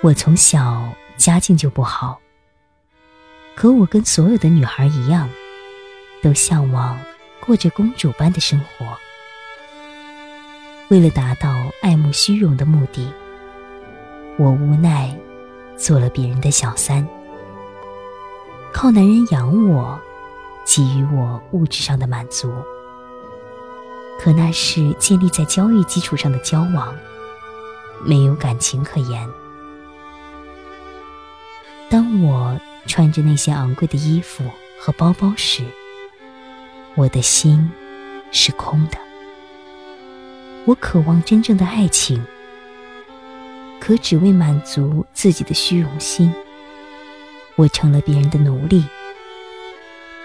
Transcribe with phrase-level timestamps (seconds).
[0.00, 2.20] 我从小家境就不好，
[3.56, 5.28] 可我跟所有的女孩一样，
[6.22, 6.96] 都向往
[7.44, 8.86] 过着公主般的生活。
[10.88, 11.52] 为了达到
[11.82, 13.12] 爱慕虚荣的目的，
[14.38, 15.12] 我无奈
[15.76, 17.04] 做了别人的小三，
[18.72, 20.00] 靠男人养我，
[20.64, 22.54] 给予我物质上的满足。
[24.20, 26.94] 可那是建立在交易基础上的交往，
[28.04, 29.28] 没有感情可言。
[31.90, 34.44] 当我穿着那些昂贵的衣服
[34.78, 35.64] 和包包时，
[36.94, 37.70] 我的心
[38.30, 38.98] 是空的。
[40.66, 42.22] 我渴望真正的爱情，
[43.80, 46.30] 可只为满足自己的虚荣心，
[47.56, 48.84] 我成了别人的奴隶。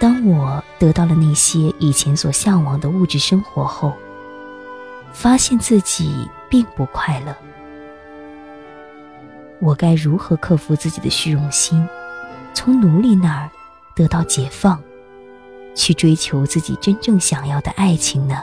[0.00, 3.92] 当我得到了那些以前所向往的物质生活后，
[5.12, 7.36] 发现自己并不快乐。
[9.62, 11.86] 我该如何克服自己的虚荣心，
[12.52, 13.48] 从奴隶那儿
[13.94, 14.82] 得到解放，
[15.72, 18.42] 去追求自己真正想要的爱情呢？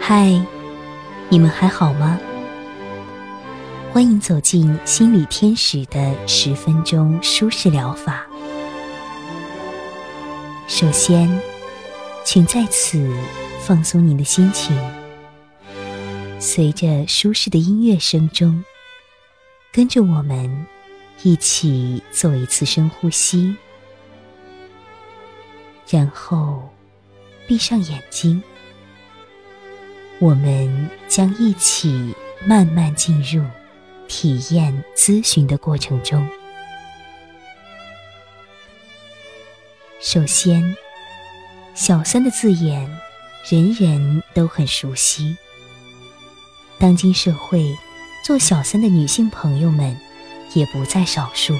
[0.00, 0.40] 嗨，
[1.28, 2.16] 你们还好吗？
[3.92, 8.24] 欢迎走进心理天使的十分钟舒适疗法。
[10.68, 11.28] 首先，
[12.24, 13.12] 请在此
[13.58, 14.80] 放松您的心情，
[16.46, 18.62] 随着舒适的音乐声中，
[19.72, 20.66] 跟着我们
[21.22, 23.56] 一起做一次深呼吸，
[25.88, 26.68] 然后
[27.48, 28.42] 闭上眼睛。
[30.18, 32.14] 我们将一起
[32.44, 33.42] 慢慢进入
[34.06, 36.28] 体验咨询的过程中。
[39.98, 40.76] 首先
[41.74, 42.86] ，“小三”的字眼，
[43.48, 45.34] 人人都很熟悉。
[46.78, 47.76] 当今社会，
[48.24, 49.96] 做小三的女性朋友们
[50.52, 51.54] 也不在少数。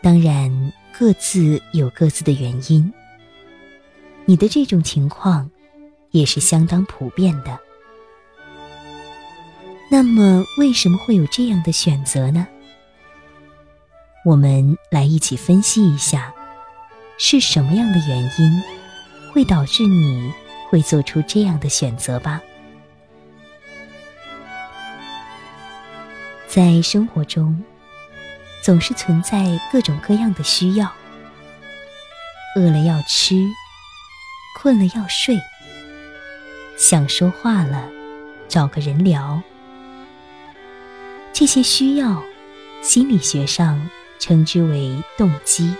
[0.00, 2.92] 当然，各自有各自的原因。
[4.24, 5.50] 你的这种情况，
[6.10, 7.58] 也是相当普遍的。
[9.90, 12.46] 那么，为什么会有这样的选择呢？
[14.24, 16.34] 我们来一起分析一下，
[17.16, 18.62] 是什么样的原因
[19.32, 20.30] 会导致你
[20.68, 22.42] 会做出这样的选择吧。
[26.48, 27.62] 在生活中，
[28.62, 30.90] 总是存在各种各样的需要：
[32.56, 33.46] 饿了要吃，
[34.56, 35.38] 困了要睡，
[36.78, 37.88] 想说话了，
[38.48, 39.42] 找个人聊。
[41.32, 42.22] 这些需要，
[42.82, 43.88] 心理学上。
[44.20, 45.72] 称之为动机。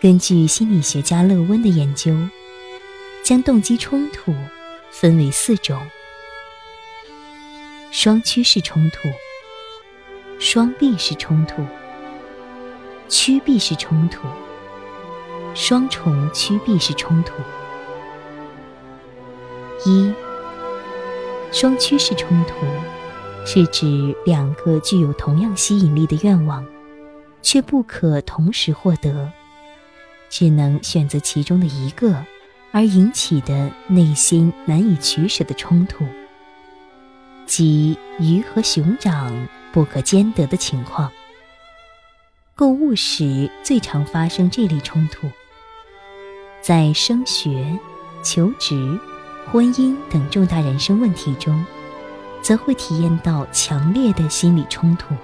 [0.00, 2.16] 根据心理学家勒温的研究，
[3.24, 4.32] 将动机冲突
[4.92, 5.84] 分为四种：
[7.96, 9.08] 双趋式冲突、
[10.40, 11.64] 双臂式冲突、
[13.08, 14.26] 趋避式冲突、
[15.54, 17.32] 双重趋避式冲突。
[19.88, 20.12] 一、
[21.52, 22.66] 双趋式冲突
[23.46, 26.66] 是指两个具有同样吸引力的愿望。
[27.42, 29.30] 却不可同时获得，
[30.28, 32.24] 只能选择其中的一个，
[32.72, 36.04] 而引起的内心难以取舍的冲突，
[37.56, 41.08] 即鱼和熊掌不可兼得的情况。
[42.56, 45.30] 购物时最常发生这类冲突，
[46.60, 47.64] 在升学、
[48.24, 48.98] 求职、
[49.52, 51.64] 婚姻等重大人生问题中，
[52.42, 55.14] 则会体验到强烈的心理冲突。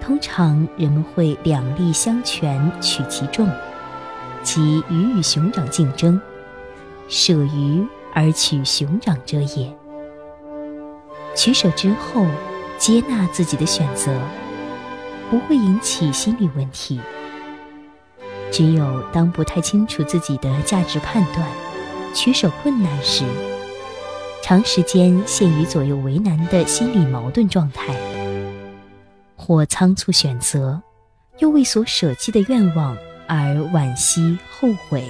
[0.00, 3.50] 通常人们会两利相权取其重，
[4.44, 6.20] 即鱼与熊掌竞争，
[7.08, 7.84] 舍鱼
[8.14, 9.76] 而取熊掌者也。
[11.34, 12.26] 取舍之后，
[12.78, 14.12] 接纳自己的选择，
[15.30, 17.00] 不会引起心理问题。
[18.50, 21.46] 只有当不太清楚自己的价值判断，
[22.14, 23.24] 取舍困难时，
[24.42, 27.94] 长时间陷于左右为难的心理矛盾状态。
[29.36, 30.82] 或仓促选择，
[31.38, 32.96] 又为所舍弃的愿望
[33.26, 35.04] 而惋惜后悔。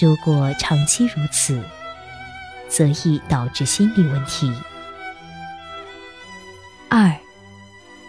[0.00, 1.62] 如果长期如此，
[2.70, 4.50] 则易导致心理问题。
[6.88, 7.14] 二，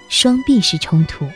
[0.08, 1.28] 双臂式冲突，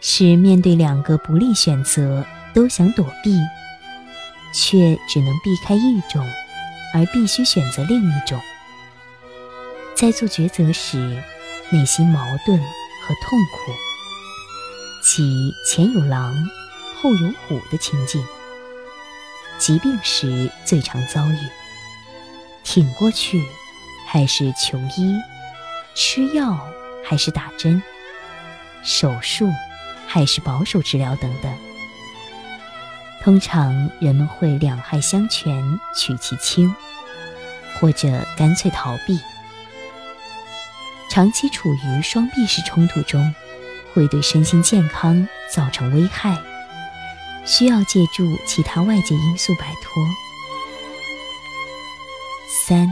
[0.00, 2.24] 是面对两个不利选择
[2.54, 3.36] 都想躲避，
[4.52, 6.24] 却只能避开一种，
[6.94, 8.40] 而必须选择另一种。
[9.96, 11.20] 在做抉择时。
[11.72, 13.72] 内心矛盾和痛苦，
[15.04, 16.34] 即前有狼，
[17.00, 18.26] 后有虎的情境。
[19.56, 21.59] 疾病时最常遭遇。
[22.64, 23.42] 挺过去，
[24.06, 25.16] 还是求医？
[25.94, 26.58] 吃药
[27.04, 27.82] 还是打针？
[28.82, 29.50] 手术
[30.06, 31.14] 还是保守治疗？
[31.16, 31.52] 等等。
[33.22, 35.62] 通常人们会两害相权
[35.94, 36.74] 取其轻，
[37.78, 39.20] 或者干脆逃避。
[41.10, 43.34] 长期处于双臂式冲突中，
[43.92, 46.38] 会对身心健康造成危害，
[47.44, 50.02] 需要借助其他外界因素摆脱。
[52.66, 52.88] 三，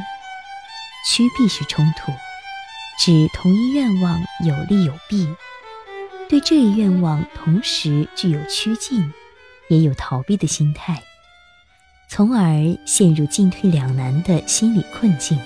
[1.07, 2.11] 趋避式冲突，
[2.99, 5.29] 指同一愿望有利有弊，
[6.29, 9.13] 对这一愿望同时具有趋近。
[9.69, 11.03] 也有逃避的心态，
[12.09, 15.39] 从而陷入进退两难的心理困境。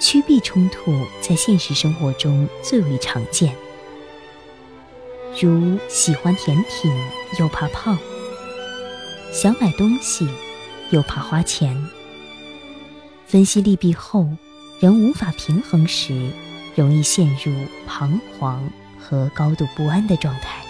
[0.00, 3.54] 趋避冲突在现实生活中最为常见，
[5.40, 6.92] 如喜欢甜品
[7.38, 7.96] 又怕胖，
[9.32, 10.28] 想买东西
[10.90, 11.95] 又怕花钱。
[13.26, 14.28] 分析利弊后，
[14.80, 16.30] 仍无法平衡时，
[16.76, 17.52] 容易陷入
[17.86, 18.70] 彷徨
[19.00, 20.62] 和高度不安的状态。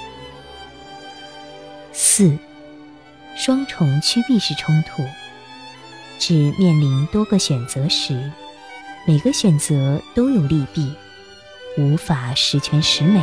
[1.92, 2.36] 四，
[3.36, 5.02] 双重趋避式冲突，
[6.18, 8.32] 指面临多个选择时，
[9.06, 10.90] 每个选择都有利弊，
[11.76, 13.22] 无法十全十美，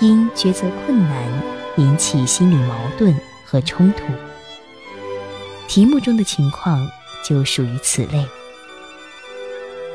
[0.00, 1.42] 因抉择困难
[1.76, 3.14] 引起心理矛盾
[3.44, 4.04] 和冲突。
[5.68, 6.90] 题目中的情况
[7.22, 8.26] 就属于此类。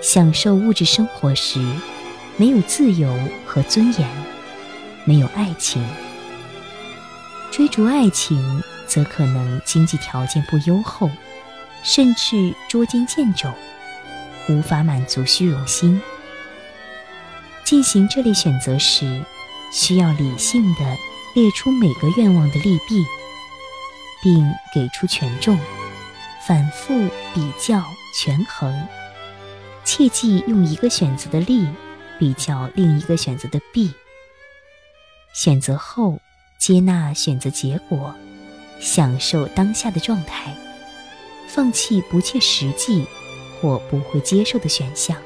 [0.02, 1.60] 享受物质生活时，
[2.38, 4.10] 没有自由和尊严，
[5.06, 5.86] 没有爱情。
[7.52, 11.10] 追逐爱情，则可能经济条件不优厚，
[11.84, 13.50] 甚至捉襟见肘，
[14.50, 16.02] 无法满足虚荣心。
[17.64, 19.24] 进行这类选择时，
[19.72, 20.98] 需要理性的
[21.34, 23.06] 列出每个愿望的利弊，
[24.22, 25.58] 并给出权重，
[26.48, 26.94] 反复
[27.34, 27.84] 比较
[28.16, 28.74] 权衡。
[29.84, 31.68] 切忌用一个选择的利
[32.20, 33.92] 比较另一个选择的弊。
[35.34, 36.20] 选择后。
[36.60, 38.16] 接纳选择结果，
[38.80, 40.56] 享受当下的状态，
[41.50, 43.06] 放弃不切实际
[43.60, 45.18] 或不会接受的选项。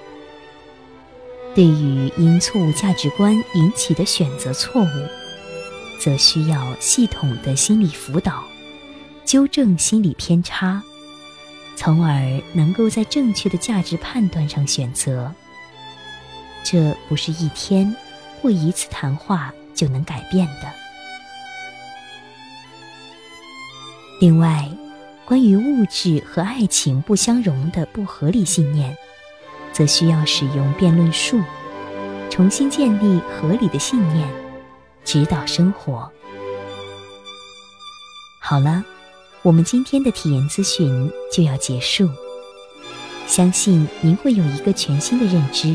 [1.54, 5.08] 对于因错误价值观引起的选择错误，
[6.00, 8.44] 则需要系统的心理辅导，
[9.24, 10.81] 纠正心理偏差，
[11.77, 15.31] 从而能够在正确的价值判断上选择。
[16.63, 17.95] 这不是一天
[18.41, 20.74] 或一次谈话就能改变的。
[24.19, 24.68] 另外，
[25.24, 28.97] 关于物质和爱情不相容的不合理信念，
[29.71, 31.39] 则需要使用辩论术，
[32.30, 34.27] 重新建立合理的信念，
[35.06, 36.12] 指导生活。
[38.41, 38.83] 好了，
[39.47, 42.09] 我们今天的体验咨询就要结束，
[43.27, 45.73] 相信您会有一个全新的认知，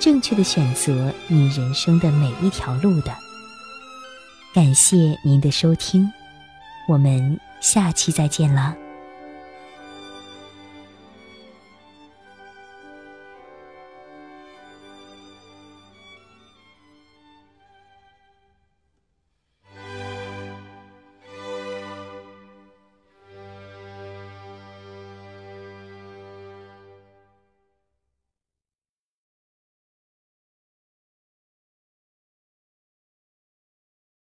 [0.00, 3.14] 正确的选择你人生的每一条路的。
[4.54, 6.10] 感谢您的收听。
[6.88, 8.74] 我们下期再见了。